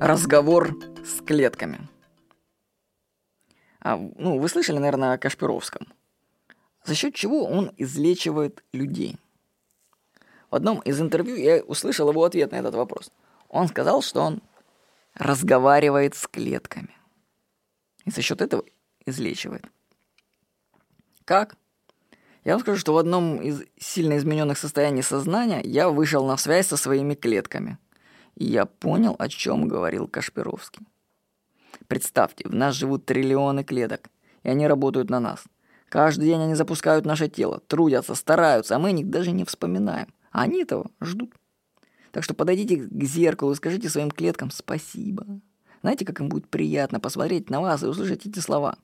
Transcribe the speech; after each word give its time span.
Разговор 0.00 0.78
с 1.04 1.20
клетками. 1.20 1.86
А, 3.80 3.98
ну, 3.98 4.38
вы 4.38 4.48
слышали, 4.48 4.78
наверное, 4.78 5.12
о 5.12 5.18
Кашпировском. 5.18 5.88
За 6.84 6.94
счет 6.94 7.14
чего 7.14 7.44
он 7.44 7.70
излечивает 7.76 8.64
людей? 8.72 9.18
В 10.50 10.54
одном 10.54 10.78
из 10.80 10.98
интервью 11.02 11.36
я 11.36 11.62
услышал 11.62 12.08
его 12.08 12.24
ответ 12.24 12.52
на 12.52 12.56
этот 12.56 12.74
вопрос. 12.74 13.12
Он 13.50 13.68
сказал, 13.68 14.00
что 14.00 14.22
он 14.22 14.42
разговаривает 15.12 16.14
с 16.14 16.26
клетками. 16.26 16.96
И 18.06 18.10
за 18.10 18.22
счет 18.22 18.40
этого 18.40 18.64
излечивает. 19.04 19.66
Как? 21.26 21.56
Я 22.44 22.52
вам 22.52 22.62
скажу, 22.62 22.78
что 22.78 22.94
в 22.94 22.96
одном 22.96 23.42
из 23.42 23.64
сильно 23.78 24.16
измененных 24.16 24.56
состояний 24.56 25.02
сознания 25.02 25.60
я 25.62 25.90
вышел 25.90 26.24
на 26.26 26.38
связь 26.38 26.68
со 26.68 26.78
своими 26.78 27.14
клетками. 27.14 27.76
Я 28.36 28.66
понял, 28.66 29.16
о 29.18 29.28
чем 29.28 29.68
говорил 29.68 30.08
Кашпировский. 30.08 30.86
Представьте, 31.88 32.48
в 32.48 32.54
нас 32.54 32.74
живут 32.74 33.04
триллионы 33.04 33.64
клеток, 33.64 34.10
и 34.42 34.48
они 34.48 34.66
работают 34.66 35.10
на 35.10 35.20
нас. 35.20 35.44
Каждый 35.88 36.26
день 36.26 36.40
они 36.40 36.54
запускают 36.54 37.04
наше 37.04 37.28
тело, 37.28 37.60
трудятся, 37.66 38.14
стараются, 38.14 38.76
а 38.76 38.78
мы 38.78 38.92
них 38.92 39.10
даже 39.10 39.32
не 39.32 39.44
вспоминаем. 39.44 40.06
А 40.30 40.42
они 40.42 40.62
этого 40.62 40.90
ждут. 41.00 41.34
Так 42.12 42.24
что 42.24 42.34
подойдите 42.34 42.76
к 42.76 43.04
зеркалу 43.04 43.52
и 43.52 43.56
скажите 43.56 43.88
своим 43.88 44.10
клеткам 44.10 44.50
спасибо. 44.50 45.26
Знаете, 45.82 46.04
как 46.04 46.20
им 46.20 46.28
будет 46.28 46.48
приятно 46.48 47.00
посмотреть 47.00 47.50
на 47.50 47.60
вас 47.60 47.82
и 47.82 47.86
услышать 47.86 48.26
эти 48.26 48.38
слова? 48.38 48.76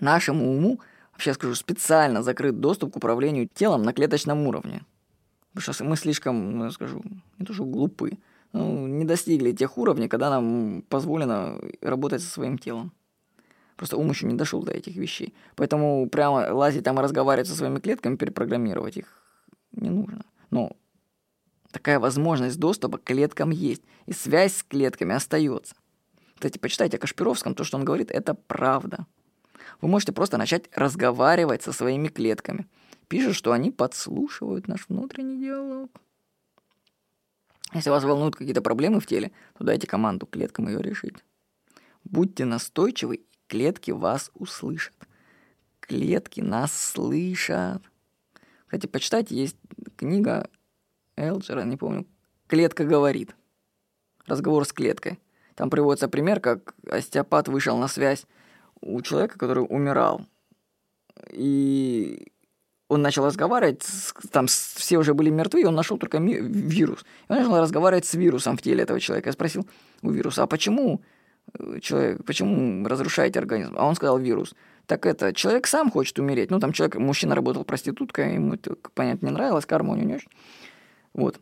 Нашему 0.00 0.50
уму, 0.50 0.80
вообще 1.12 1.34
скажу, 1.34 1.54
специально 1.54 2.22
закрыт 2.22 2.60
доступ 2.60 2.92
к 2.92 2.96
управлению 2.96 3.48
телом 3.48 3.82
на 3.82 3.92
клеточном 3.92 4.46
уровне. 4.46 4.84
Что 5.58 5.84
мы 5.84 5.96
слишком, 5.96 6.58
ну, 6.58 6.64
я 6.64 6.70
скажу, 6.70 7.02
не 7.38 7.46
то 7.46 7.52
что 7.52 7.64
глупы, 7.64 8.18
ну, 8.52 8.86
не 8.86 9.04
достигли 9.04 9.52
тех 9.52 9.76
уровней, 9.78 10.08
когда 10.08 10.30
нам 10.30 10.82
позволено 10.88 11.60
работать 11.80 12.22
со 12.22 12.30
своим 12.30 12.58
телом. 12.58 12.92
Просто 13.76 13.96
ум 13.96 14.10
еще 14.10 14.26
не 14.26 14.34
дошел 14.34 14.62
до 14.62 14.72
этих 14.72 14.96
вещей. 14.96 15.34
Поэтому 15.54 16.08
прямо 16.08 16.52
лазить 16.52 16.84
там 16.84 16.98
и 16.98 17.02
разговаривать 17.02 17.48
со 17.48 17.54
своими 17.54 17.78
клетками, 17.78 18.16
перепрограммировать 18.16 18.96
их 18.96 19.06
не 19.72 19.90
нужно. 19.90 20.24
Но 20.50 20.72
такая 21.70 22.00
возможность 22.00 22.58
доступа 22.58 22.98
к 22.98 23.04
клеткам 23.04 23.50
есть. 23.50 23.82
И 24.06 24.12
связь 24.12 24.56
с 24.56 24.62
клетками 24.62 25.14
остается. 25.14 25.76
Кстати, 26.34 26.58
почитайте 26.58 26.96
о 26.96 27.00
Кашпировском, 27.00 27.54
то, 27.54 27.64
что 27.64 27.76
он 27.76 27.84
говорит, 27.84 28.10
это 28.10 28.34
правда. 28.34 29.06
Вы 29.80 29.88
можете 29.88 30.12
просто 30.12 30.38
начать 30.38 30.68
разговаривать 30.74 31.62
со 31.62 31.72
своими 31.72 32.08
клетками. 32.08 32.66
Пишет, 33.08 33.34
что 33.34 33.52
они 33.52 33.70
подслушивают 33.70 34.68
наш 34.68 34.88
внутренний 34.88 35.40
диалог. 35.40 35.90
Если 37.74 37.90
вас 37.90 38.04
волнуют 38.04 38.36
какие-то 38.36 38.62
проблемы 38.62 39.00
в 39.00 39.06
теле, 39.06 39.32
то 39.56 39.64
дайте 39.64 39.86
команду 39.86 40.26
клеткам 40.26 40.68
ее 40.68 40.80
решить. 40.80 41.16
Будьте 42.04 42.44
настойчивы, 42.44 43.16
и 43.16 43.26
клетки 43.46 43.90
вас 43.90 44.30
услышат. 44.34 44.94
Клетки 45.80 46.40
нас 46.40 46.72
слышат. 46.72 47.82
Кстати, 48.66 48.86
почитайте, 48.86 49.34
есть 49.34 49.56
книга 49.96 50.50
Элджера, 51.16 51.62
не 51.62 51.76
помню, 51.76 52.06
«Клетка 52.46 52.84
говорит». 52.84 53.34
Разговор 54.26 54.66
с 54.66 54.72
клеткой. 54.72 55.18
Там 55.54 55.70
приводится 55.70 56.08
пример, 56.08 56.40
как 56.40 56.74
остеопат 56.86 57.48
вышел 57.48 57.76
на 57.78 57.88
связь 57.88 58.26
у 58.80 59.00
человека, 59.02 59.38
который 59.38 59.60
умирал. 59.60 60.26
И 61.30 62.30
он 62.88 63.02
начал 63.02 63.26
разговаривать, 63.26 63.86
там 64.32 64.46
все 64.46 64.98
уже 64.98 65.12
были 65.12 65.28
мертвы, 65.30 65.60
и 65.60 65.64
он 65.66 65.74
нашел 65.74 65.98
только 65.98 66.18
вирус. 66.18 67.04
И 67.28 67.32
он 67.32 67.38
начал 67.38 67.60
разговаривать 67.60 68.06
с 68.06 68.14
вирусом 68.14 68.56
в 68.56 68.62
теле 68.62 68.82
этого 68.82 68.98
человека. 68.98 69.28
Я 69.28 69.32
спросил 69.32 69.68
у 70.02 70.10
вируса, 70.10 70.42
а 70.42 70.46
почему 70.46 71.02
э, 71.58 71.80
человек, 71.80 72.24
почему 72.24 72.86
разрушаете 72.88 73.38
организм? 73.38 73.74
А 73.76 73.86
он 73.86 73.94
сказал 73.94 74.18
вирус. 74.18 74.54
Так 74.86 75.04
это, 75.04 75.34
человек 75.34 75.66
сам 75.66 75.90
хочет 75.90 76.18
умереть. 76.18 76.50
Ну, 76.50 76.60
там 76.60 76.72
человек, 76.72 76.96
мужчина 76.96 77.34
работал 77.34 77.64
проституткой, 77.64 78.34
ему 78.34 78.54
это, 78.54 78.74
понятно, 78.94 79.26
не 79.26 79.32
нравилось, 79.32 79.66
карма 79.66 79.92
у 79.92 79.96
него 79.96 80.08
не 80.08 80.14
очень. 80.14 80.30
Вот. 81.12 81.38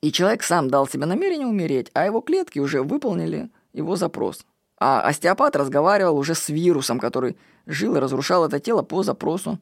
И 0.00 0.10
человек 0.10 0.42
сам 0.42 0.68
дал 0.68 0.88
себе 0.88 1.06
намерение 1.06 1.46
умереть, 1.46 1.90
а 1.94 2.04
его 2.04 2.20
клетки 2.20 2.58
уже 2.58 2.82
выполнили 2.82 3.50
его 3.72 3.94
запрос. 3.94 4.44
А 4.80 5.00
остеопат 5.02 5.54
разговаривал 5.54 6.16
уже 6.18 6.34
с 6.34 6.48
вирусом, 6.48 6.98
который 6.98 7.36
жил 7.66 7.96
и 7.96 8.00
разрушал 8.00 8.44
это 8.44 8.58
тело 8.58 8.82
по 8.82 9.04
запросу 9.04 9.60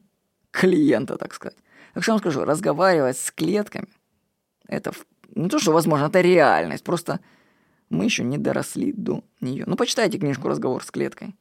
клиента, 0.57 1.17
так 1.17 1.33
сказать. 1.33 1.57
Так 1.93 2.03
что 2.03 2.11
я 2.11 2.13
вам 2.15 2.19
скажу, 2.19 2.43
разговаривать 2.45 3.17
с 3.17 3.31
клетками, 3.31 3.87
это 4.67 4.91
не 5.35 5.49
то, 5.49 5.59
что 5.59 5.71
возможно, 5.71 6.05
это 6.05 6.21
реальность, 6.21 6.83
просто 6.83 7.19
мы 7.89 8.05
еще 8.05 8.23
не 8.23 8.37
доросли 8.37 8.91
до 8.91 9.23
нее. 9.39 9.63
Ну, 9.67 9.75
почитайте 9.75 10.17
книжку 10.17 10.47
«Разговор 10.47 10.83
с 10.83 10.91
клеткой». 10.91 11.35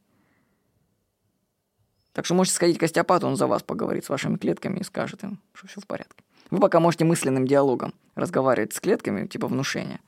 Так 2.12 2.25
что 2.25 2.34
можете 2.34 2.56
сходить 2.56 2.78
к 2.78 2.82
остеопату, 2.82 3.26
он 3.26 3.37
за 3.37 3.47
вас 3.47 3.62
поговорит 3.62 4.05
с 4.05 4.09
вашими 4.09 4.37
клетками 4.37 4.78
и 4.78 4.84
скажет 4.84 5.25
им, 5.25 5.38
что 5.53 5.66
все 5.66 5.81
в 5.81 5.87
порядке. 5.87 6.25
Вы 6.50 6.60
пока 6.60 6.81
можете 6.81 7.05
мысленным 7.05 7.47
диалогом 7.47 7.93
разговаривать 8.15 8.72
с 8.72 8.81
клетками, 8.81 9.26
типа 9.26 9.49
внушения. 9.49 10.00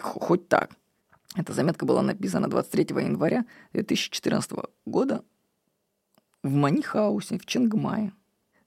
Хоть 0.00 0.48
так. 0.48 0.70
Эта 1.34 1.52
заметка 1.52 1.86
была 1.86 2.02
написана 2.02 2.48
23 2.48 3.02
января 3.02 3.44
2014 3.72 4.52
года 4.84 5.24
в 6.42 6.52
Манихаусе 6.52 7.38
в 7.38 7.46
Чингмае. 7.46 8.12